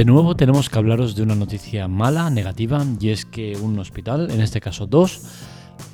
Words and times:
De 0.00 0.06
nuevo 0.06 0.34
tenemos 0.34 0.70
que 0.70 0.78
hablaros 0.78 1.14
de 1.14 1.22
una 1.22 1.34
noticia 1.34 1.86
mala, 1.86 2.30
negativa, 2.30 2.82
y 2.98 3.10
es 3.10 3.26
que 3.26 3.58
un 3.58 3.78
hospital, 3.78 4.30
en 4.30 4.40
este 4.40 4.58
caso 4.58 4.86
dos, 4.86 5.20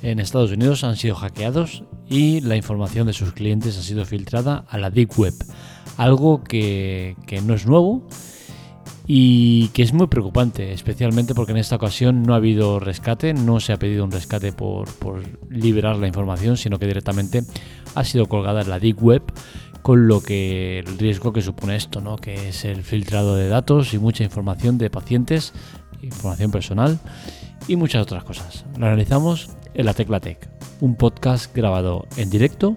en 0.01 0.21
Estados 0.21 0.49
Unidos 0.53 0.85
han 0.85 0.95
sido 0.95 1.13
hackeados 1.15 1.83
y 2.07 2.39
la 2.39 2.55
información 2.55 3.07
de 3.07 3.11
sus 3.11 3.33
clientes 3.33 3.77
ha 3.77 3.81
sido 3.81 4.05
filtrada 4.05 4.63
a 4.69 4.77
la 4.77 4.91
Deep 4.91 5.09
Web. 5.17 5.33
Algo 5.97 6.41
que, 6.41 7.17
no 7.43 7.53
es 7.53 7.65
nuevo 7.65 8.07
y 9.07 9.67
que 9.73 9.83
es 9.83 9.91
muy 9.91 10.07
preocupante, 10.07 10.71
especialmente 10.71 11.35
porque 11.35 11.51
en 11.51 11.57
esta 11.57 11.75
ocasión 11.75 12.23
no 12.23 12.33
ha 12.33 12.37
habido 12.37 12.79
rescate, 12.79 13.33
no 13.33 13.59
se 13.59 13.73
ha 13.73 13.77
pedido 13.77 14.05
un 14.05 14.11
rescate 14.11 14.53
por, 14.53 14.87
por 14.99 15.21
liberar 15.49 15.97
la 15.97 16.07
información, 16.07 16.55
sino 16.55 16.79
que 16.79 16.87
directamente 16.87 17.43
ha 17.93 18.05
sido 18.05 18.27
colgada 18.27 18.61
en 18.61 18.69
la 18.69 18.79
Deep 18.79 19.03
Web 19.03 19.23
con 19.87 20.09
lo 20.09 20.19
que 20.19 20.79
el 20.79 20.97
riesgo 20.97 21.31
que 21.31 21.41
supone 21.41 21.77
esto, 21.77 22.01
¿no? 22.01 22.17
que 22.17 22.49
es 22.49 22.65
el 22.65 22.83
filtrado 22.83 23.37
de 23.37 23.47
datos 23.47 23.93
y 23.93 23.99
mucha 23.99 24.25
información 24.25 24.77
de 24.77 24.89
pacientes, 24.89 25.53
información 26.01 26.51
personal 26.51 26.99
y 27.69 27.77
muchas 27.77 28.01
otras 28.01 28.25
cosas. 28.25 28.65
Lo 28.77 28.87
analizamos 28.87 29.49
en 29.73 29.85
la 29.85 29.93
Tecla 29.93 30.19
Tech, 30.19 30.49
un 30.81 30.95
podcast 30.95 31.55
grabado 31.55 32.05
en 32.17 32.29
directo, 32.29 32.75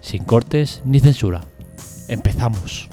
sin 0.00 0.22
cortes 0.22 0.80
ni 0.84 1.00
censura. 1.00 1.40
Empezamos. 2.06 2.88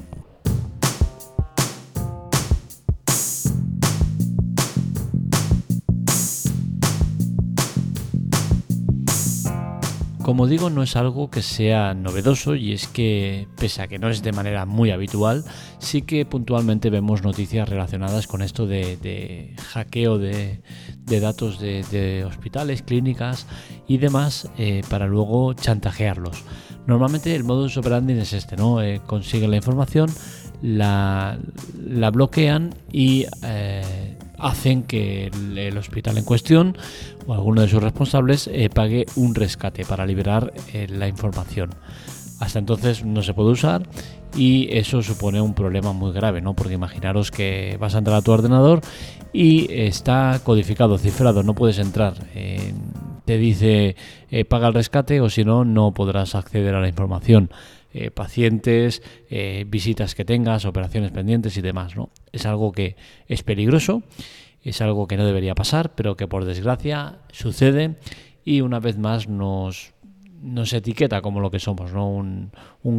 Como 10.23 10.45
digo, 10.45 10.69
no 10.69 10.83
es 10.83 10.95
algo 10.95 11.31
que 11.31 11.41
sea 11.41 11.95
novedoso 11.95 12.55
y 12.55 12.73
es 12.73 12.87
que, 12.87 13.47
pese 13.57 13.81
a 13.81 13.87
que 13.87 13.97
no 13.97 14.07
es 14.07 14.21
de 14.21 14.31
manera 14.31 14.65
muy 14.65 14.91
habitual, 14.91 15.43
sí 15.79 16.03
que 16.03 16.25
puntualmente 16.25 16.91
vemos 16.91 17.23
noticias 17.23 17.67
relacionadas 17.67 18.27
con 18.27 18.43
esto 18.43 18.67
de, 18.67 19.55
hackeo 19.73 20.19
de, 20.19 20.61
datos 21.05 21.59
de, 21.59 22.23
hospitales, 22.25 22.83
clínicas 22.83 23.47
y 23.87 23.97
demás 23.97 24.49
eh, 24.57 24.83
para 24.89 25.07
luego 25.07 25.53
chantajearlos. 25.53 26.43
Normalmente 26.85 27.35
el 27.35 27.43
modus 27.43 27.77
operandi 27.77 28.13
es 28.13 28.33
este, 28.33 28.55
¿no? 28.55 28.81
Eh, 28.81 29.01
consiguen 29.05 29.51
la 29.51 29.57
información, 29.57 30.09
la, 30.61 31.39
bloquean 32.13 32.75
y 32.91 33.25
eh, 33.43 34.00
hacen 34.41 34.83
que 34.83 35.27
el, 35.55 35.77
hospital 35.77 36.17
en 36.17 36.25
cuestión 36.25 36.77
o 37.27 37.33
alguno 37.33 37.61
de 37.61 37.67
sus 37.67 37.81
responsables 37.81 38.47
eh, 38.47 38.69
pague 38.73 39.05
un 39.15 39.35
rescate 39.35 39.85
para 39.85 40.05
liberar 40.05 40.53
eh, 40.73 40.87
la 40.89 41.07
información. 41.07 41.69
Hasta 42.39 42.59
entonces 42.59 43.05
no 43.05 43.21
se 43.21 43.33
puede 43.33 43.51
usar 43.51 43.83
y 44.35 44.67
eso 44.75 45.03
supone 45.03 45.41
un 45.41 45.53
problema 45.53 45.93
muy 45.93 46.11
grave, 46.11 46.41
¿no? 46.41 46.55
Porque 46.55 46.73
imaginaros 46.73 47.29
que 47.29 47.77
vas 47.79 47.93
a 47.93 47.99
entrar 47.99 48.17
a 48.17 48.21
tu 48.21 48.31
ordenador 48.31 48.81
y 49.31 49.71
está 49.71 50.41
codificado, 50.43 50.97
cifrado, 50.97 51.43
no 51.43 51.53
puedes 51.53 51.77
entrar. 51.77 52.15
te 53.25 53.37
dice 53.37 53.95
paga 54.49 54.69
el 54.69 54.73
rescate 54.73 55.21
o 55.21 55.29
si 55.29 55.43
no, 55.43 55.65
no 55.65 55.93
podrás 55.93 56.33
acceder 56.33 56.73
a 56.73 56.81
la 56.81 56.87
información. 56.87 57.51
Eh, 57.93 58.09
pacientes, 58.09 59.03
eh, 59.29 59.65
visitas 59.67 60.15
que 60.15 60.23
tengas, 60.23 60.63
operaciones 60.63 61.11
pendientes 61.11 61.57
y 61.57 61.61
demás. 61.61 61.97
¿no? 61.97 62.09
Es 62.31 62.45
algo 62.45 62.71
que 62.71 62.95
es 63.27 63.43
peligroso, 63.43 64.03
es 64.63 64.79
algo 64.81 65.07
que 65.07 65.17
no 65.17 65.25
debería 65.25 65.55
pasar, 65.55 65.93
pero 65.93 66.15
que 66.15 66.25
por 66.25 66.45
desgracia 66.45 67.19
sucede 67.33 67.97
y 68.45 68.61
una 68.61 68.79
vez 68.79 68.97
más 68.97 69.27
nos, 69.27 69.93
nos 70.41 70.71
etiqueta 70.71 71.21
como 71.21 71.41
lo 71.41 71.51
que 71.51 71.59
somos, 71.59 71.93
¿no? 71.93 72.09
Un, 72.09 72.51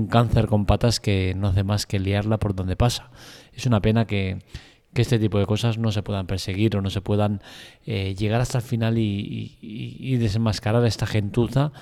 cáncer 0.09 0.47
con 0.47 0.67
patas 0.67 1.01
que 1.01 1.35
no 1.37 1.49
hace 1.49 1.65
más 1.65 1.87
que 1.87 1.99
liarla 1.99 2.39
por 2.39 2.55
donde 2.55 2.77
pasa. 2.77 3.11
Es 3.55 3.67
una 3.67 3.81
pena 3.81 4.07
que, 4.07 4.43
este 4.95 5.19
tipo 5.19 5.39
de 5.39 5.47
cosas 5.47 5.79
no 5.79 5.91
se 5.91 6.03
puedan 6.03 6.27
perseguir 6.27 6.77
o 6.77 6.83
no 6.83 6.91
se 6.91 7.01
puedan 7.01 7.41
eh, 7.87 8.15
llegar 8.15 8.43
hasta 8.43 8.59
el 8.59 8.65
final 8.65 8.99
y, 8.99 9.57
y, 9.63 10.17
desenmascarar 10.17 10.85
a 10.85 10.87
esta 10.87 11.07
gentuza 11.07 11.73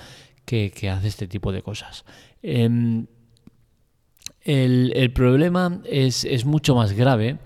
que, 0.45 0.89
hace 0.89 1.07
este 1.07 1.27
tipo 1.27 1.51
de 1.51 1.61
cosas. 1.61 2.05
Em, 2.41 3.07
el, 4.43 5.11
problema 5.13 5.81
es, 5.85 6.45
mucho 6.45 6.75
más 6.75 6.93
grave 6.93 7.37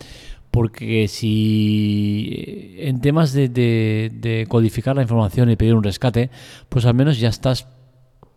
porque 0.52 1.10
si 1.10 2.76
en 2.78 3.02
temas 3.02 3.34
de, 3.34 4.46
codificar 4.48 4.96
la 4.96 5.02
información 5.02 5.50
y 5.52 5.58
pedir 5.58 5.74
un 5.76 5.84
rescate, 5.84 6.30
pues 6.70 6.86
al 6.86 6.94
menos 6.94 7.20
ya 7.20 7.28
estás 7.28 7.68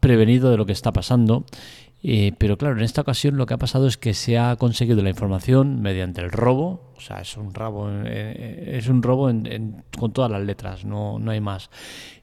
prevenido 0.00 0.50
de 0.50 0.56
lo 0.56 0.66
que 0.66 0.72
está 0.72 0.92
pasando. 0.92 1.44
Eh, 2.03 2.32
pero 2.38 2.56
claro, 2.56 2.76
en 2.76 2.84
esta 2.84 3.00
ocasión 3.00 3.36
lo 3.36 3.47
que 3.47 3.54
ha 3.54 3.59
pasado 3.59 3.88
es 3.88 3.97
que 3.97 4.14
se 4.14 4.38
ha 4.38 4.54
conseguido 4.56 5.03
la 5.03 5.10
información 5.10 5.82
mediante 5.82 6.20
el 6.20 6.31
robo, 6.31 6.92
o 6.97 7.00
sea, 7.00 7.20
es 7.20 7.36
un 7.36 7.54
robo, 7.54 7.91
eh, 7.91 8.03
eh, 8.06 8.76
es 8.78 8.88
un 8.88 9.03
robo 9.03 9.31
con 9.98 10.12
todas 10.12 10.31
las 10.31 10.42
letras, 10.42 10.84
no, 10.84 11.19
no 11.19 11.31
hay 11.31 11.41
más. 11.41 11.70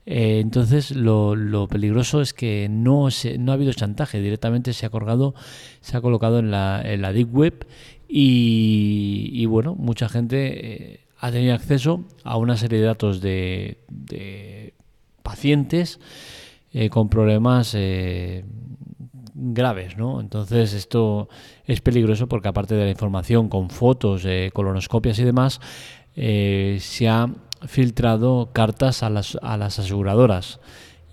Eh, 0.06 0.40
entonces 0.40 0.92
lo, 0.92 1.68
peligroso 1.70 2.22
es 2.22 2.34
que 2.34 2.68
no, 2.70 3.10
se, 3.10 3.38
no 3.38 3.52
ha 3.52 3.56
habido 3.56 3.74
chantaje, 3.74 4.22
directamente 4.22 4.74
se 4.74 4.86
ha 4.86 4.90
colgado, 4.90 5.34
se 5.82 5.98
ha 5.98 6.02
colocado 6.02 6.40
en 6.40 6.52
la, 6.52 6.82
en 6.84 7.02
Deep 7.02 7.34
Web 7.34 7.68
y, 8.08 9.46
bueno, 9.48 9.76
mucha 9.76 10.10
gente 10.10 11.02
ha 11.20 11.32
tenido 11.32 11.56
acceso 11.56 12.06
a 12.24 12.38
una 12.38 12.56
serie 12.56 12.80
de 12.80 12.86
datos 12.86 13.20
de, 13.20 14.74
pacientes 15.24 16.00
eh, 16.72 16.90
con 16.90 17.10
problemas 17.10 17.76
graves, 19.36 19.98
¿no? 19.98 20.20
Entonces 20.20 20.74
esto 20.74 21.30
es 21.66 21.82
peligroso 21.82 22.28
porque 22.28 22.48
aparte 22.48 22.76
de 22.76 22.86
la 22.86 22.92
información 22.92 23.50
con 23.50 23.70
fotos, 23.70 24.26
colonoscopias 24.54 25.20
y 25.20 25.24
demás, 25.24 25.60
se 26.16 27.08
ha 27.08 27.30
filtrado 27.68 28.50
cartas 28.54 29.04
a 29.04 29.10
las, 29.10 29.38
a 29.42 29.58
las 29.58 29.78
aseguradoras. 29.80 30.60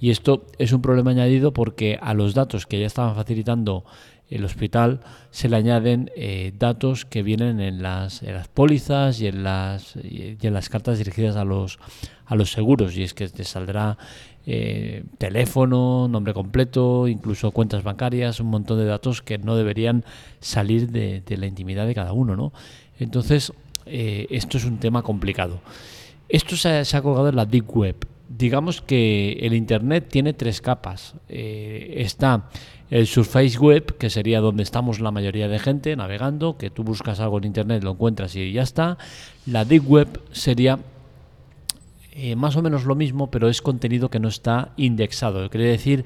Y 0.00 0.10
esto 0.10 0.46
es 0.58 0.72
un 0.72 0.82
problema 0.82 1.12
añadido 1.12 1.52
porque 1.52 1.98
a 2.00 2.14
los 2.14 2.34
datos 2.34 2.66
que 2.66 2.80
ya 2.80 2.86
estaban 2.86 3.14
facilitando 3.14 3.84
el 4.28 4.44
hospital 4.44 5.00
se 5.30 5.48
le 5.48 5.56
añaden 5.56 6.10
eh, 6.16 6.52
datos 6.58 7.04
que 7.04 7.22
vienen 7.22 7.60
en 7.60 7.82
las, 7.82 8.22
las 8.22 8.48
pólizas 8.48 9.20
y 9.20 9.26
en 9.26 9.44
las, 9.44 9.94
y 9.96 10.38
en 10.40 10.54
las 10.54 10.70
cartas 10.70 10.98
dirigidas 10.98 11.36
a 11.36 11.44
los, 11.44 11.78
a 12.24 12.34
los 12.34 12.50
seguros. 12.50 12.96
Y 12.96 13.02
es 13.02 13.14
que 13.14 13.28
te 13.28 13.44
saldrá 13.44 13.98
eh, 14.46 15.04
teléfono, 15.18 16.08
nombre 16.08 16.34
completo, 16.34 17.06
incluso 17.06 17.52
cuentas 17.52 17.82
bancarias, 17.82 18.40
un 18.40 18.48
montón 18.48 18.78
de 18.78 18.84
datos 18.84 19.22
que 19.22 19.38
no 19.38 19.56
deberían 19.56 20.04
salir 20.40 20.90
de, 20.90 21.22
la 21.36 21.46
intimidad 21.46 21.86
de 21.86 21.94
cada 21.94 22.12
uno. 22.12 22.36
¿no? 22.36 22.52
Entonces, 22.98 23.52
eh, 23.86 24.26
esto 24.30 24.58
es 24.58 24.64
un 24.64 24.78
tema 24.78 25.02
complicado. 25.02 25.60
Esto 26.28 26.56
se 26.56 26.68
ha, 26.70 27.02
colgado 27.02 27.28
en 27.28 27.36
la 27.36 27.46
Deep 27.46 27.76
Web. 27.76 28.06
Digamos 28.28 28.80
que 28.80 29.32
el 29.42 29.52
Internet 29.52 30.08
tiene 30.08 30.32
tres 30.32 30.60
capas. 30.60 31.14
Eh, 31.28 31.94
está 31.98 32.48
el 32.90 33.06
Surface 33.06 33.58
Web, 33.58 33.96
que 33.98 34.10
sería 34.10 34.40
donde 34.40 34.62
estamos 34.62 35.00
la 35.00 35.10
mayoría 35.10 35.48
de 35.48 35.58
gente 35.58 35.94
navegando, 35.94 36.56
que 36.56 36.70
tú 36.70 36.84
buscas 36.84 37.20
algo 37.20 37.38
en 37.38 37.44
Internet, 37.44 37.84
lo 37.84 37.92
encuentras 37.92 38.34
y 38.34 38.52
ya 38.52 38.62
está. 38.62 38.98
La 39.46 39.64
Deep 39.64 39.86
Web 39.86 40.20
sería 40.32 40.78
eh, 42.12 42.36
más 42.36 42.56
o 42.56 42.62
menos 42.62 42.84
lo 42.84 42.94
mismo, 42.94 43.30
pero 43.30 43.48
es 43.48 43.62
contenido 43.62 44.10
que 44.10 44.20
no 44.20 44.28
está 44.28 44.72
indexado. 44.76 45.48
Quiere 45.48 45.66
decir 45.66 46.04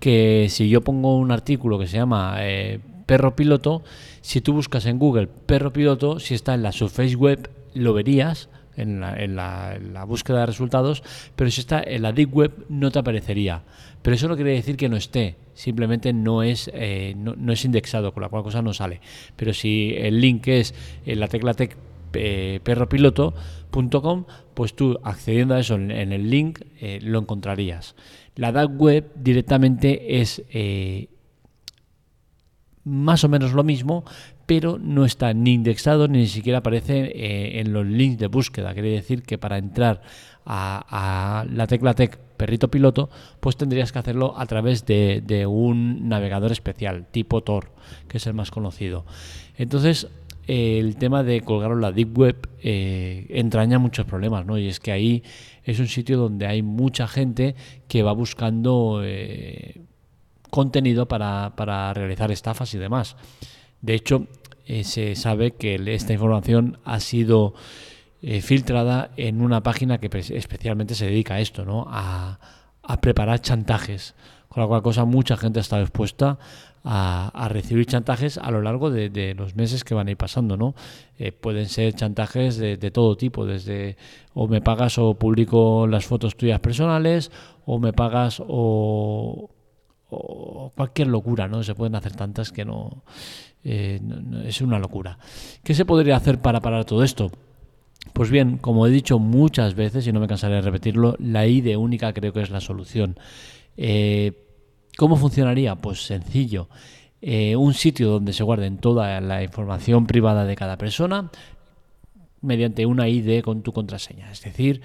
que 0.00 0.46
si 0.48 0.68
yo 0.68 0.80
pongo 0.80 1.16
un 1.16 1.30
artículo 1.30 1.78
que 1.78 1.86
se 1.86 1.98
llama 1.98 2.36
eh, 2.40 2.80
perro 3.06 3.36
piloto, 3.36 3.82
si 4.22 4.40
tú 4.40 4.54
buscas 4.54 4.86
en 4.86 4.98
Google 4.98 5.26
perro 5.26 5.72
piloto, 5.72 6.20
si 6.20 6.34
está 6.34 6.54
en 6.54 6.62
la 6.62 6.72
Surface 6.72 7.16
Web, 7.16 7.50
lo 7.74 7.92
verías 7.92 8.48
en 8.76 9.00
la, 9.00 10.04
búsqueda 10.06 10.40
de 10.40 10.46
resultados, 10.46 11.02
pero 11.36 11.50
si 11.50 11.60
está 11.60 11.82
en 11.82 12.02
la 12.02 12.12
Deep 12.12 12.34
Web 12.34 12.66
no 12.68 12.90
te 12.90 12.98
aparecería. 12.98 13.62
Pero 14.00 14.16
eso 14.16 14.28
no 14.28 14.36
quiere 14.36 14.52
decir 14.52 14.76
que 14.76 14.88
no 14.88 14.96
esté, 14.96 15.36
simplemente 15.54 16.12
no 16.12 16.42
es, 16.42 16.70
eh, 16.72 17.14
no, 17.16 17.52
es 17.52 17.64
indexado, 17.64 18.12
con 18.12 18.22
la 18.22 18.28
cual 18.28 18.42
cosa 18.42 18.62
no 18.62 18.72
sale. 18.72 19.00
Pero 19.36 19.52
si 19.52 19.94
el 19.96 20.20
link 20.20 20.48
es 20.48 20.74
en 21.04 21.20
la 21.20 21.28
tecla 21.28 21.54
tech 21.54 21.76
eh, 22.14 22.60
perropiloto.com, 22.62 24.24
pues 24.54 24.74
tú 24.74 24.98
accediendo 25.02 25.54
a 25.54 25.60
eso 25.60 25.74
en, 25.74 25.90
el 25.90 26.30
link 26.30 26.60
eh, 26.80 26.98
lo 27.02 27.18
encontrarías. 27.18 27.94
La 28.36 28.52
Dark 28.52 28.80
Web 28.80 29.12
directamente 29.14 30.20
es 30.20 30.42
más 32.84 33.22
o 33.24 33.28
menos 33.28 33.52
lo 33.52 33.62
mismo, 33.62 34.04
pero 34.46 34.78
no 34.78 35.04
está 35.04 35.32
ni 35.32 35.54
indexado 35.54 36.08
ni 36.08 36.26
siquiera 36.26 36.58
aparece 36.58 37.12
eh, 37.14 37.60
en 37.60 37.72
los 37.72 37.86
links 37.86 38.18
de 38.18 38.26
búsqueda. 38.26 38.72
Quiere 38.72 38.90
decir 38.90 39.22
que 39.22 39.38
para 39.38 39.58
entrar 39.58 40.02
a, 40.44 41.46
la 41.50 41.66
tecla 41.66 41.94
Tech 41.94 42.18
perrito 42.36 42.68
piloto, 42.68 43.08
pues 43.38 43.56
tendrías 43.56 43.92
que 43.92 44.00
hacerlo 44.00 44.34
a 44.36 44.46
través 44.46 44.84
de, 44.84 45.46
un 45.48 46.08
navegador 46.08 46.50
especial, 46.50 47.06
tipo 47.10 47.42
Tor, 47.42 47.70
que 48.08 48.16
es 48.16 48.26
el 48.26 48.34
más 48.34 48.50
conocido. 48.50 49.04
Entonces, 49.56 50.08
el 50.46 50.96
tema 50.96 51.22
de 51.22 51.40
colgar 51.42 51.76
la 51.76 51.92
Deep 51.92 52.18
Web 52.18 52.48
eh, 52.62 53.26
entraña 53.30 53.78
muchos 53.78 54.06
problemas, 54.06 54.44
¿no? 54.44 54.58
Y 54.58 54.68
es 54.68 54.80
que 54.80 54.92
ahí 54.92 55.22
es 55.64 55.78
un 55.78 55.86
sitio 55.86 56.18
donde 56.18 56.46
hay 56.46 56.62
mucha 56.62 57.06
gente 57.06 57.54
que 57.88 58.02
va 58.02 58.12
buscando 58.12 59.02
eh, 59.04 59.80
contenido 60.50 61.06
para, 61.06 61.54
para 61.56 61.94
realizar 61.94 62.32
estafas 62.32 62.74
y 62.74 62.78
demás. 62.78 63.16
De 63.80 63.94
hecho, 63.94 64.26
eh, 64.66 64.84
se 64.84 65.14
sabe 65.14 65.52
que 65.52 65.80
esta 65.94 66.12
información 66.12 66.78
ha 66.84 67.00
sido 67.00 67.54
filtrada 68.40 69.10
en 69.16 69.42
una 69.42 69.64
página 69.64 69.98
que 69.98 70.08
especialmente 70.16 70.94
se 70.94 71.06
dedica 71.06 71.34
a 71.34 71.40
esto, 71.40 71.64
¿no? 71.64 71.86
A, 71.88 72.38
preparar 73.00 73.40
chantajes. 73.40 74.14
Con 74.52 74.62
la 74.62 74.68
cual 74.68 74.82
cosa 74.82 75.06
mucha 75.06 75.38
gente 75.38 75.60
está 75.60 75.80
dispuesta 75.80 76.38
a, 76.84 77.48
recibir 77.48 77.86
chantajes 77.86 78.36
a 78.36 78.50
lo 78.50 78.60
largo 78.60 78.90
de, 78.90 79.34
los 79.34 79.56
meses 79.56 79.82
que 79.82 79.94
van 79.94 80.08
a 80.08 80.10
ir 80.10 80.18
pasando, 80.18 80.58
¿no? 80.58 80.74
Eh, 81.18 81.32
pueden 81.32 81.70
ser 81.70 81.94
chantajes 81.94 82.58
de, 82.58 82.90
todo 82.90 83.16
tipo, 83.16 83.46
desde 83.46 83.96
o 84.34 84.48
me 84.48 84.60
pagas 84.60 84.98
o 84.98 85.14
publico 85.14 85.86
las 85.86 86.04
fotos 86.04 86.36
tuyas 86.36 86.60
personales, 86.60 87.30
o 87.64 87.78
me 87.78 87.94
pagas 87.94 88.42
o, 88.46 89.48
cualquier 90.76 91.08
locura, 91.08 91.48
¿no? 91.48 91.62
Se 91.62 91.74
pueden 91.74 91.94
hacer 91.94 92.14
tantas 92.14 92.52
que 92.52 92.66
no, 92.66 93.04
eh, 93.64 94.02
es 94.44 94.60
una 94.60 94.78
locura. 94.78 95.16
¿Qué 95.64 95.72
se 95.72 95.86
podría 95.86 96.16
hacer 96.16 96.42
para 96.42 96.60
parar 96.60 96.84
todo 96.84 97.02
esto? 97.04 97.30
Pues 98.12 98.30
bien, 98.30 98.58
como 98.58 98.86
he 98.86 98.90
dicho 98.90 99.18
muchas 99.18 99.74
veces, 99.74 100.06
y 100.06 100.12
no 100.12 100.20
me 100.20 100.28
cansaré 100.28 100.56
de 100.56 100.60
repetirlo, 100.60 101.16
la 101.18 101.46
ID 101.46 101.74
única 101.78 102.12
creo 102.12 102.34
que 102.34 102.42
es 102.42 102.50
la 102.50 102.60
solución. 102.60 103.16
Eh, 103.76 104.41
¿Cómo 104.96 105.16
funcionaría? 105.16 105.74
Pues 105.76 106.04
sencillo. 106.04 106.68
Eh, 107.20 107.56
un 107.56 107.74
sitio 107.74 108.08
donde 108.10 108.32
se 108.32 108.42
guarden 108.42 108.78
toda 108.78 109.20
la 109.20 109.42
información 109.42 110.06
privada 110.06 110.44
de 110.44 110.56
cada 110.56 110.76
persona 110.76 111.30
mediante 112.40 112.84
una 112.86 113.08
ID 113.08 113.42
con 113.42 113.62
tu 113.62 113.72
contraseña. 113.72 114.30
Es 114.30 114.42
decir, 114.42 114.82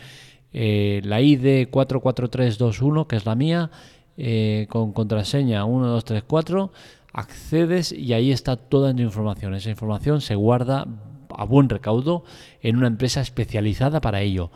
eh, 0.53 1.01
la 1.03 1.21
ID 1.21 1.69
44321, 1.69 3.07
que 3.07 3.15
es 3.15 3.25
la 3.25 3.35
mía, 3.35 3.71
con 4.69 4.93
contraseña 4.93 5.63
1234, 5.65 6.71
accedes 7.13 7.91
y 7.91 8.13
ahí 8.13 8.31
está 8.31 8.55
toda 8.55 8.93
tu 8.95 9.01
información. 9.01 9.55
Esa 9.55 9.69
información 9.69 10.21
se 10.21 10.35
guarda 10.35 10.87
a 11.29 11.45
buen 11.45 11.69
recaudo 11.69 12.23
en 12.61 12.77
una 12.77 12.87
empresa 12.87 13.21
especializada 13.21 14.01
para 14.01 14.21
ello. 14.21 14.51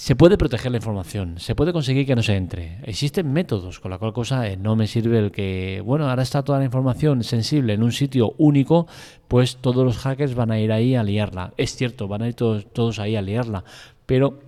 Se 0.00 0.16
puede 0.16 0.38
proteger 0.38 0.70
la 0.72 0.78
información, 0.78 1.38
se 1.38 1.54
puede 1.54 1.74
conseguir 1.74 2.06
que 2.06 2.16
no 2.16 2.22
se 2.22 2.34
entre. 2.34 2.78
Existen 2.84 3.30
métodos, 3.30 3.80
con 3.80 3.90
la 3.90 3.98
cual 3.98 4.14
cosa 4.14 4.48
eh, 4.48 4.56
no 4.56 4.74
me 4.74 4.86
sirve 4.86 5.18
el 5.18 5.30
que, 5.30 5.82
bueno, 5.84 6.08
ahora 6.08 6.22
está 6.22 6.42
toda 6.42 6.58
la 6.58 6.64
información 6.64 7.22
sensible 7.22 7.74
en 7.74 7.82
un 7.82 7.92
sitio 7.92 8.32
único, 8.38 8.86
pues 9.28 9.58
todos 9.58 9.84
los 9.84 9.98
hackers 9.98 10.34
van 10.34 10.52
a 10.52 10.58
ir 10.58 10.72
ahí 10.72 10.94
a 10.94 11.02
liarla. 11.02 11.52
Es 11.58 11.76
cierto, 11.76 12.08
van 12.08 12.22
a 12.22 12.28
ir 12.28 12.34
todos, 12.34 12.72
todos 12.72 12.98
ahí 12.98 13.14
a 13.14 13.20
liarla, 13.20 13.62
pero 14.06 14.40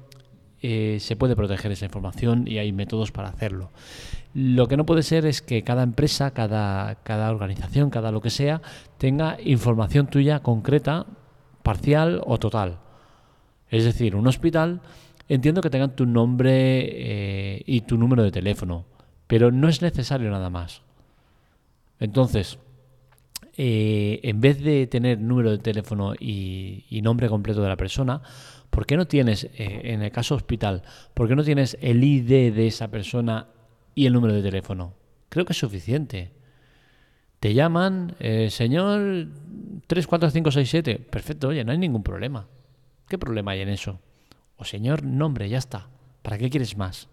eh, 0.62 0.96
se 1.00 1.16
puede 1.16 1.36
proteger 1.36 1.70
esa 1.70 1.84
información 1.84 2.48
y 2.48 2.56
hay 2.56 2.72
métodos 2.72 3.12
para 3.12 3.28
hacerlo. 3.28 3.72
Lo 4.32 4.68
que 4.68 4.78
no 4.78 4.86
puede 4.86 5.02
ser 5.02 5.26
es 5.26 5.42
que 5.42 5.64
cada 5.64 5.82
empresa, 5.82 6.30
cada, 6.30 6.94
cada 7.02 7.30
organización, 7.30 7.90
cada 7.90 8.10
lo 8.10 8.22
que 8.22 8.30
sea, 8.30 8.62
tenga 8.96 9.36
información 9.44 10.06
tuya 10.06 10.38
concreta, 10.38 11.04
parcial 11.62 12.22
o 12.24 12.38
total. 12.38 12.78
Es 13.68 13.84
decir, 13.84 14.16
un 14.16 14.26
hospital, 14.26 14.80
entiendo 15.28 15.60
que 15.60 15.70
tengan 15.70 15.96
tu 15.96 16.06
nombre 16.06 16.50
eh, 16.52 17.62
y 17.66 17.82
tu 17.82 17.96
número 17.98 18.22
de 18.22 18.30
teléfono, 18.30 18.84
pero 19.26 19.50
no 19.50 19.68
es 19.68 19.82
necesario 19.82 20.30
nada 20.30 20.50
más. 20.50 20.82
Entonces, 22.00 22.58
eh, 23.56 24.20
en 24.22 24.40
vez 24.40 24.62
de 24.62 24.86
tener 24.86 25.20
número 25.20 25.50
de 25.50 25.58
teléfono 25.58 26.14
y, 26.18 27.00
nombre 27.02 27.28
completo 27.28 27.62
de 27.62 27.68
la 27.68 27.76
persona, 27.76 28.22
¿por 28.70 28.86
qué 28.86 28.96
no 28.96 29.06
tienes, 29.06 29.44
eh, 29.44 29.80
en 29.84 30.02
el 30.02 30.10
caso 30.10 30.34
hospital, 30.34 30.82
por 31.14 31.28
qué 31.28 31.36
no 31.36 31.44
tienes 31.44 31.76
el 31.80 32.02
ID 32.02 32.54
de 32.54 32.66
esa 32.66 32.88
persona 32.88 33.48
y 33.94 34.06
el 34.06 34.12
número 34.12 34.34
de 34.34 34.42
teléfono. 34.42 34.94
Creo 35.28 35.44
que 35.44 35.52
es 35.52 35.58
suficiente. 35.58 36.32
Te 37.40 37.54
llaman, 37.54 38.14
eh, 38.20 38.50
señor 38.50 39.28
34567. 39.86 40.98
Perfecto, 40.98 41.48
oye, 41.48 41.64
no 41.64 41.72
hay 41.72 41.78
ningún 41.78 42.02
problema. 42.02 42.46
¿Qué 43.08 43.18
problema 43.18 43.52
hay 43.52 43.60
en 43.60 43.68
eso? 43.68 44.00
O 44.62 44.64
señor 44.64 45.02
nombre, 45.02 45.48
ya 45.48 45.58
está. 45.58 45.88
¿Para 46.22 46.38
qué 46.38 46.48
quieres 46.48 46.76
más? 46.76 47.08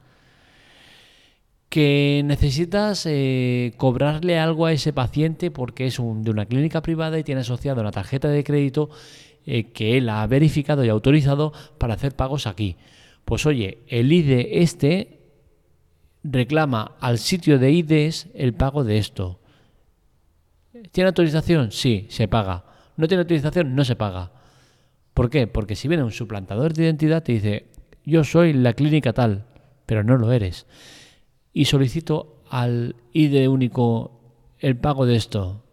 Que 1.67 2.21
necesitas 2.23 3.07
eh, 3.07 3.73
cobrarle 3.75 4.37
algo 4.37 4.67
a 4.67 4.71
ese 4.71 4.93
paciente 4.93 5.49
porque 5.49 5.87
es 5.87 5.97
un, 5.97 6.21
de 6.23 6.29
una 6.29 6.45
clínica 6.45 6.83
privada 6.83 7.17
y 7.17 7.23
tiene 7.23 7.41
asociado 7.41 7.81
una 7.81 7.89
tarjeta 7.91 8.27
de 8.27 8.43
crédito 8.43 8.91
eh, 9.47 9.71
que 9.71 9.97
él 9.97 10.09
ha 10.09 10.27
verificado 10.27 10.85
y 10.85 10.89
autorizado 10.89 11.51
para 11.79 11.95
hacer 11.95 12.15
pagos 12.15 12.45
aquí. 12.45 12.75
Pues 13.25 13.47
oye, 13.47 13.79
el 13.87 14.11
ID 14.13 14.61
este 14.61 15.21
reclama 16.23 16.97
al 16.99 17.17
sitio 17.17 17.57
de 17.57 17.71
IDs 17.71 18.27
el 18.35 18.53
pago 18.53 18.83
de 18.83 18.99
esto. 18.99 19.39
¿Tiene 20.91 21.07
autorización? 21.07 21.71
Sí, 21.71 22.05
se 22.11 22.27
paga. 22.27 22.65
¿No 22.95 23.07
tiene 23.07 23.21
autorización? 23.21 23.73
No 23.73 23.83
se 23.83 23.95
paga. 23.95 24.38
¿Por 25.19 25.29
qué? 25.29 25.47
Porque 25.47 25.75
si 25.75 25.89
viene 25.89 26.05
un 26.05 26.13
suplantador 26.13 26.71
de 26.71 26.85
identidad 26.85 27.23
te 27.23 27.33
dice, 27.33 27.65
yo 28.05 28.23
soy 28.23 28.53
la 28.53 28.71
clínica 28.71 29.11
tal, 29.11 29.47
pero 29.85 30.01
no 30.01 30.15
lo 30.15 30.31
eres. 30.31 30.65
Y 31.51 31.65
solicito 31.65 32.41
al 32.49 32.95
ID 33.11 33.49
único 33.49 34.21
el 34.59 34.77
pago 34.77 35.05
de 35.05 35.17
esto. 35.17 35.65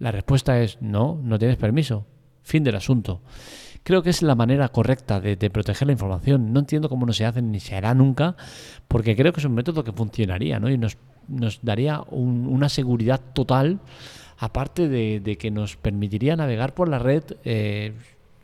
La 0.00 0.10
respuesta 0.10 0.60
es 0.60 0.82
no, 0.82 1.20
no 1.22 1.38
tienes 1.38 1.58
permiso. 1.58 2.06
Fin 2.42 2.64
del 2.64 2.74
asunto. 2.74 3.22
Creo 3.84 4.02
que 4.02 4.10
es 4.10 4.20
la 4.20 4.34
manera 4.34 4.68
correcta 4.70 5.20
de, 5.20 5.36
proteger 5.48 5.86
la 5.86 5.92
información. 5.92 6.52
No 6.52 6.58
entiendo 6.58 6.88
cómo 6.88 7.06
no 7.06 7.12
se 7.12 7.24
hace 7.24 7.40
ni 7.40 7.60
se 7.60 7.76
hará 7.76 7.94
nunca, 7.94 8.34
porque 8.88 9.14
creo 9.14 9.32
que 9.32 9.38
es 9.38 9.46
un 9.46 9.54
método 9.54 9.84
que 9.84 9.92
funcionaría 9.92 10.58
¿no? 10.58 10.68
y 10.70 10.76
nos, 10.76 10.98
daría 11.62 12.00
una 12.10 12.68
seguridad 12.68 13.20
total, 13.32 13.78
aparte 14.38 14.88
de, 14.88 15.36
que 15.38 15.52
nos 15.52 15.76
permitiría 15.76 16.34
navegar 16.34 16.74
por 16.74 16.88
la 16.88 16.98
red. 16.98 17.22
Eh, 17.44 17.92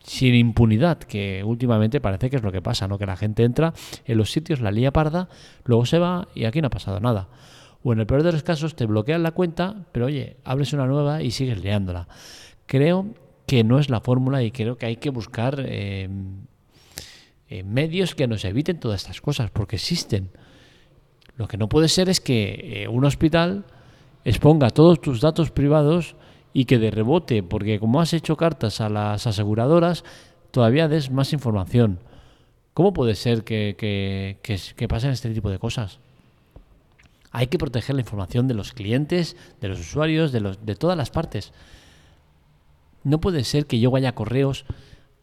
sin 0.05 0.35
impunidad, 0.35 0.99
que 0.99 1.43
últimamente 1.45 2.01
parece 2.01 2.31
que 2.31 2.37
es 2.37 2.43
lo 2.43 2.53
que 2.53 2.63
pasa, 2.63 2.87
¿no? 2.87 2.99
Que 2.99 3.07
la 3.07 3.17
gente 3.17 3.43
entra 3.43 3.73
en 4.05 4.19
los 4.19 4.31
sitios, 4.31 4.61
la 4.61 4.71
lía 4.71 4.93
parda, 4.93 5.29
luego 5.65 5.87
se 5.87 5.99
va 5.99 6.29
y 6.35 6.45
aquí 6.45 6.61
no 6.61 6.69
ha 6.69 6.71
pasado 6.71 7.01
nada. 7.01 7.29
O 7.83 7.93
en 7.93 8.01
el 8.01 8.07
peor 8.07 8.23
de 8.23 8.33
los 8.33 8.43
casos 8.43 8.77
te 8.77 8.87
bloquean 8.87 9.23
la 9.23 9.33
cuenta, 9.33 9.87
pero 9.93 10.07
oye, 10.07 10.37
abres 10.45 10.73
una 10.73 10.87
nueva 10.87 11.23
y 11.23 11.31
sigues 11.31 11.63
liándola. 11.63 12.07
Creo 12.67 13.15
que 13.47 13.65
no 13.65 13.79
es 13.79 13.89
la 13.91 14.01
fórmula 14.01 14.43
y 14.43 14.51
creo 14.51 14.77
que 14.77 14.87
hay 14.87 14.97
que 14.97 15.11
buscar 15.11 15.63
eh, 15.67 16.09
eh, 17.49 17.63
medios 17.63 18.15
que 18.15 18.27
nos 18.27 18.45
eviten 18.45 18.81
todas 18.81 19.03
estas 19.03 19.21
cosas, 19.21 19.51
porque 19.51 19.77
existen. 19.77 20.31
Lo 21.37 21.49
que 21.49 21.57
no 21.57 21.69
puede 21.69 21.89
ser 21.89 22.09
es 22.09 22.21
que 22.21 22.83
eh, 22.85 22.89
un 22.89 23.05
hospital 23.05 23.65
exponga 24.25 24.71
todos 24.71 25.01
tus 25.01 25.21
datos 25.21 25.51
privados 25.51 26.15
y 26.55 26.65
que 26.65 26.79
de 26.79 26.91
rebote, 26.91 27.43
porque 27.43 27.79
como 27.79 28.01
has 28.01 28.15
hecho 28.15 28.39
cartas 28.39 28.81
a 28.81 28.89
las 28.89 29.27
aseguradoras, 29.27 30.05
todavía 30.53 30.89
des 30.89 31.11
más 31.11 31.35
información. 31.35 31.99
¿Cómo 32.73 32.95
puede 32.95 33.17
ser 33.17 33.45
que, 33.45 33.77
que, 33.77 34.39
que 34.77 34.89
pasen 34.89 35.11
este 35.11 35.35
tipo 35.35 35.51
de 35.51 35.59
cosas? 35.59 35.99
Hay 37.33 37.49
que 37.49 37.59
proteger 37.59 37.97
la 37.97 38.03
información 38.03 38.47
de 38.47 38.55
los 38.55 38.73
clientes, 38.73 39.37
de 39.61 39.69
los 39.69 39.81
usuarios, 39.81 40.31
de, 40.31 40.41
los, 40.41 40.65
de 40.65 40.77
todas 40.77 40.97
las 40.97 41.11
partes. 41.11 41.53
No 43.03 43.21
puede 43.21 43.43
ser 43.43 43.67
que 43.67 43.81
yo 43.81 43.91
vaya 43.91 44.11
a 44.11 44.15
correos 44.15 44.65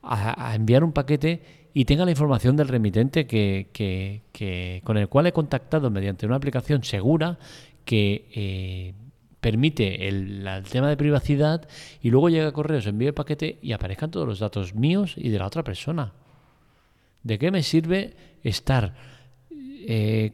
a, 0.04 0.54
enviar 0.56 0.84
un 0.84 0.92
paquete 0.92 1.42
y 1.74 1.86
tenga 1.86 2.04
la 2.04 2.12
información 2.12 2.58
del 2.58 2.68
remitente 2.68 3.26
que, 3.26 4.82
con 4.84 4.98
el 4.98 5.08
cual 5.08 5.28
he 5.28 5.32
contactado 5.32 5.90
mediante 5.90 6.26
una 6.26 6.36
aplicación 6.36 6.84
segura 6.84 7.40
que 7.86 8.28
eh, 8.36 8.94
permite 9.42 10.08
el, 10.08 10.48
tema 10.72 10.88
de 10.88 10.96
privacidad 10.96 11.68
y 12.02 12.10
luego 12.10 12.30
llega 12.30 12.48
a 12.48 12.52
correos, 12.54 12.88
envío 12.88 13.10
el 13.10 13.14
paquete 13.14 13.60
y 13.62 13.74
aparezcan 13.74 14.12
todos 14.12 14.28
los 14.28 14.40
datos 14.40 14.74
míos 14.76 15.16
y 15.18 15.30
de 15.30 15.40
la 15.40 15.48
otra 15.48 15.64
persona. 15.64 16.14
¿De 17.24 17.38
qué 17.38 17.52
me 17.52 17.64
sirve 17.64 18.16
estar 18.44 18.96
eh, 19.52 20.32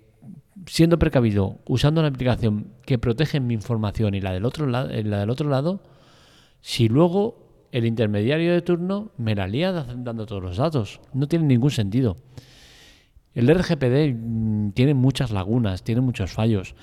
siendo 0.66 1.00
precavido 1.00 1.60
usando 1.66 2.02
una 2.02 2.10
aplicación 2.10 2.74
que 2.86 3.00
protege 3.00 3.40
mi 3.40 3.54
información 3.54 4.14
y 4.14 4.22
la 4.22 4.32
del 4.32 4.46
otro, 4.46 4.68
lado, 4.68 4.90
la 4.90 5.20
del 5.20 5.30
otro 5.30 5.50
lado? 5.50 5.82
si 6.62 6.90
luego 6.90 7.68
el 7.72 7.86
intermediario 7.86 8.52
de 8.54 8.62
turno 8.62 9.12
me 9.18 9.36
la 9.36 9.48
lía 9.48 9.72
dando 9.72 10.26
todos 10.26 10.44
los 10.44 10.58
datos. 10.58 11.00
No 11.14 11.28
tiene 11.28 11.46
ningún 11.46 11.72
sentido. 11.72 12.18
El 13.34 13.48
RGPD 13.54 14.16
mm, 14.16 14.72
tiene 14.72 14.94
muchas 14.94 15.32
lagunas, 15.32 15.84
tiene 15.84 16.02
muchos 16.02 16.32
fallos. 16.32 16.76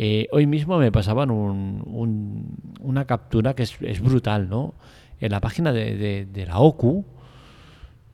Eh, 0.00 0.28
hoy 0.30 0.46
mismo 0.46 0.78
me 0.78 0.92
pasaban 0.92 1.28
una 1.32 3.04
captura 3.04 3.54
que 3.54 3.64
es, 3.64 4.00
brutal, 4.00 4.48
¿no? 4.48 4.74
En 5.18 5.32
la 5.32 5.40
página 5.40 5.72
de, 5.72 6.44
la 6.46 6.60
OCU, 6.60 7.04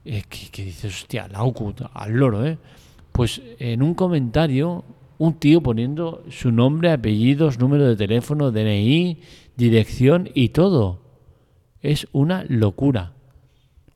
eh, 0.06 0.22
que, 0.50 0.64
dices, 0.64 1.02
hostia, 1.02 1.28
la 1.28 1.42
OCU, 1.42 1.74
al 1.92 2.12
loro, 2.12 2.46
¿eh? 2.46 2.56
Pues 3.12 3.42
en 3.58 3.82
un 3.82 3.92
comentario, 3.92 4.82
un 5.18 5.34
tío 5.34 5.60
poniendo 5.60 6.24
su 6.30 6.50
nombre, 6.52 6.90
apellidos, 6.90 7.58
número 7.58 7.86
de 7.86 7.96
teléfono, 7.96 8.50
DNI, 8.50 9.18
dirección 9.54 10.30
y 10.32 10.48
todo 10.48 11.02
es 11.82 12.08
una 12.12 12.46
locura. 12.48 13.12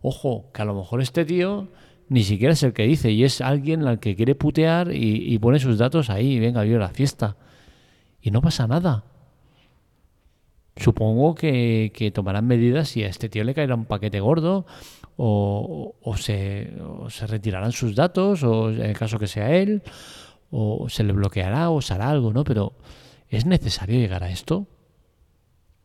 Ojo, 0.03 0.51
que 0.53 0.61
a 0.61 0.67
lo 0.67 0.75
mejor 0.75 1.01
este 1.01 1.25
tío 1.25 1.69
ni 2.11 2.23
siquiera 2.23 2.53
es 2.53 2.63
el 2.63 2.75
que 2.75 2.83
dice 2.83 3.13
y 3.13 3.25
es 3.25 3.41
alguien 3.41 3.87
al 3.87 3.99
que 3.99 4.15
quiere 4.15 4.35
putear 4.35 4.93
y, 4.93 5.39
pone 5.39 5.59
sus 5.59 5.79
datos 5.79 6.11
ahí, 6.11 6.39
venga, 6.39 6.67
yo 6.67 6.79
la 6.79 6.91
fiesta. 6.91 7.37
Y 8.29 8.31
no 8.31 8.43
pasa 8.43 8.67
nada. 8.67 9.05
supongo 10.77 11.35
que, 11.35 12.13
tomarán 12.15 12.47
medidas 12.47 12.91
si 12.91 13.03
a 13.03 13.09
este 13.09 13.31
tío 13.31 13.43
le 13.43 13.55
caerá 13.55 13.75
un 13.75 13.87
paquete 13.87 14.21
gordo 14.21 14.67
o, 15.17 15.95
se, 16.19 16.77
o, 16.79 17.09
se, 17.09 17.27
retirarán 17.27 17.73
sus 17.73 17.97
datos 17.97 18.43
o 18.43 18.69
en 18.69 18.83
el 18.83 18.99
caso 18.99 19.19
que 19.19 19.29
sea 19.29 19.57
él 19.57 19.83
o 20.51 20.91
se 20.91 21.05
le 21.05 21.15
bloqueará 21.15 21.71
o 21.71 21.81
se 21.81 21.95
hará 21.95 22.11
algo, 22.11 22.35
¿no? 22.35 22.45
Pero 22.45 22.75
¿es 23.31 23.47
necesario 23.47 23.99
llegar 23.99 24.23
a 24.23 24.31
esto? 24.31 24.67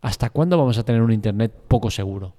¿Hasta 0.01 0.29
cuándo 0.29 0.57
vamos 0.57 0.77
a 0.77 0.83
tener 0.83 1.01
un 1.01 1.13
Internet 1.13 1.53
poco 1.69 1.91
seguro? 1.91 2.35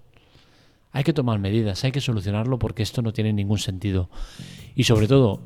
Hay 0.93 1.03
que 1.03 1.15
tomar 1.15 1.39
medidas, 1.39 1.83
hay 1.83 1.93
que 1.93 2.03
solucionarlo 2.03 2.59
porque 2.59 2.83
esto 2.83 3.01
no 3.01 3.15
tiene 3.15 3.33
ningún 3.33 3.59
sentido. 3.59 4.11
Y 4.75 4.85
sobre 4.85 5.09
todo, 5.09 5.41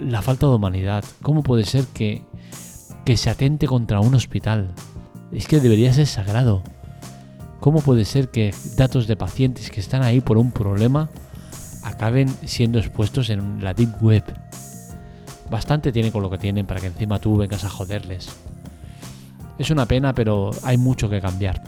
la 0.00 0.22
falta 0.22 0.48
de 0.48 0.54
humanidad. 0.56 1.04
¿Cómo 1.22 1.44
puede 1.44 1.64
ser 1.64 1.84
que, 1.94 2.24
que 3.06 3.16
se 3.16 3.30
atente 3.30 3.68
contra 3.68 4.00
un 4.00 4.16
hospital? 4.16 4.72
Es 5.32 5.46
que 5.46 5.60
debería 5.60 5.92
ser 5.94 6.08
sagrado. 6.08 6.64
¿Cómo 7.60 7.80
puede 7.80 8.04
ser 8.04 8.30
que 8.30 8.52
datos 8.76 9.06
de 9.06 9.14
pacientes 9.14 9.70
que 9.70 9.78
están 9.78 10.02
ahí 10.02 10.20
por 10.20 10.36
un 10.36 10.50
problema 10.50 11.08
acaben 11.84 12.28
siendo 12.44 12.80
expuestos 12.80 13.30
en 13.30 13.62
la 13.62 13.74
Deep 13.74 14.02
Web? 14.02 14.24
Bastante 15.48 15.92
tienen 15.92 16.10
con 16.10 16.20
lo 16.20 16.30
que 16.30 16.38
tienen 16.38 16.66
para 16.66 16.80
que 16.80 16.88
encima 16.88 17.20
tú 17.20 17.36
vengas 17.36 17.62
a 17.62 17.70
joderles. 17.70 18.28
Es 19.56 19.70
una 19.70 19.86
pena, 19.86 20.12
pero 20.12 20.50
hay 20.64 20.76
mucho 20.76 21.08
que 21.08 21.20
cambiar. 21.20 21.62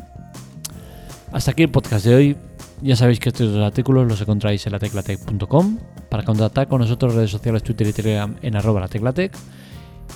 Hasta 1.30 1.52
aquí 1.52 1.62
el 1.62 1.70
podcast 1.70 2.04
de 2.04 2.14
hoy. 2.16 2.36
Ya 2.82 2.96
sabéis 2.96 3.20
que 3.20 3.28
estos 3.28 3.52
dos 3.52 3.64
artículos 3.64 4.08
los 4.08 4.20
encontráis 4.20 4.66
en 4.66 4.72
lateclatec.com. 4.72 5.78
Para 6.10 6.24
contactar 6.24 6.66
con 6.66 6.80
nosotros, 6.80 7.14
redes 7.14 7.30
sociales, 7.30 7.62
Twitter 7.62 7.86
y 7.86 7.92
Telegram 7.92 8.34
en 8.42 8.56
arroba 8.56 8.80
lateclatec. 8.80 9.32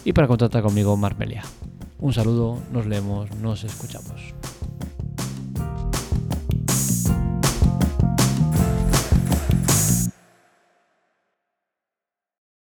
Y 0.05 0.13
para 0.13 0.29
contactar 0.29 0.63
conmigo, 0.63 0.97
Marmelia. 0.97 1.43
Un 1.99 2.13
saludo, 2.13 2.59
nos 2.73 2.87
leemos, 2.87 3.31
nos 3.37 3.65
escuchamos. 3.65 4.35